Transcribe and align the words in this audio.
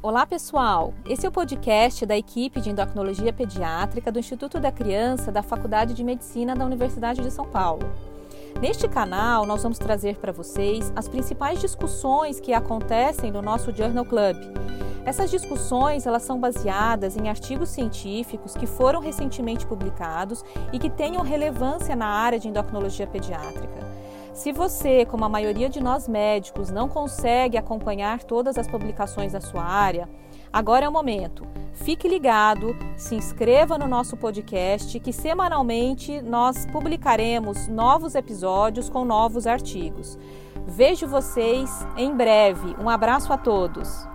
Olá, 0.00 0.24
pessoal! 0.24 0.94
Esse 1.04 1.26
é 1.26 1.28
o 1.28 1.32
podcast 1.32 2.06
da 2.06 2.16
equipe 2.16 2.60
de 2.60 2.70
endocrinologia 2.70 3.32
pediátrica 3.32 4.12
do 4.12 4.20
Instituto 4.20 4.60
da 4.60 4.70
Criança 4.70 5.32
da 5.32 5.42
Faculdade 5.42 5.92
de 5.92 6.04
Medicina 6.04 6.54
da 6.54 6.64
Universidade 6.64 7.20
de 7.20 7.32
São 7.32 7.44
Paulo. 7.44 7.82
Neste 8.60 8.86
canal, 8.86 9.44
nós 9.44 9.60
vamos 9.60 9.76
trazer 9.76 10.16
para 10.18 10.30
vocês 10.30 10.92
as 10.94 11.08
principais 11.08 11.60
discussões 11.60 12.38
que 12.38 12.52
acontecem 12.52 13.32
no 13.32 13.42
nosso 13.42 13.74
Journal 13.74 14.04
Club. 14.04 14.36
Essas 15.04 15.32
discussões 15.32 16.06
elas 16.06 16.22
são 16.22 16.38
baseadas 16.38 17.16
em 17.16 17.28
artigos 17.28 17.68
científicos 17.68 18.54
que 18.54 18.68
foram 18.68 19.00
recentemente 19.00 19.66
publicados 19.66 20.44
e 20.72 20.78
que 20.78 20.90
tenham 20.90 21.24
relevância 21.24 21.96
na 21.96 22.06
área 22.06 22.38
de 22.38 22.46
endocrinologia 22.46 23.06
pediátrica. 23.08 23.88
Se 24.32 24.52
você, 24.52 25.04
como 25.04 25.24
a 25.24 25.28
maioria 25.28 25.68
de 25.68 25.82
nós 25.82 26.06
médicos, 26.06 26.70
não 26.70 26.88
consegue 26.88 27.56
acompanhar 27.56 28.22
todas 28.22 28.56
as 28.56 28.68
publicações 28.68 29.32
da 29.32 29.40
sua 29.40 29.62
área, 29.62 30.08
agora 30.52 30.86
é 30.86 30.88
o 30.88 30.92
momento. 30.92 31.46
Fique 31.72 32.08
ligado, 32.08 32.76
se 32.96 33.14
inscreva 33.14 33.78
no 33.78 33.86
nosso 33.86 34.16
podcast, 34.16 34.98
que 35.00 35.12
semanalmente 35.12 36.20
nós 36.20 36.66
publicaremos 36.66 37.68
novos 37.68 38.14
episódios 38.14 38.88
com 38.88 39.04
novos 39.04 39.46
artigos. 39.46 40.18
Vejo 40.66 41.06
vocês 41.06 41.70
em 41.96 42.14
breve. 42.14 42.76
Um 42.78 42.88
abraço 42.88 43.32
a 43.32 43.38
todos. 43.38 44.06